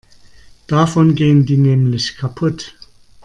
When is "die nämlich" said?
1.45-2.17